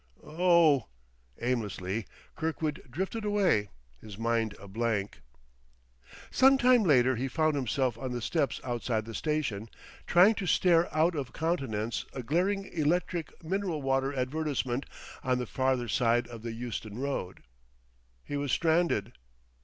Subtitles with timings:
[0.23, 0.77] "Oh
[1.37, 3.69] h!..." Aimlessly Kirkwood drifted away,
[4.01, 5.21] his mind a blank.
[6.31, 9.69] Sometime later he found himself on the steps outside the station,
[10.07, 14.87] trying to stare out of countenance a glaring electric mineral water advertisement
[15.23, 17.43] on the farther side of the Euston Road.
[18.23, 19.13] He was stranded....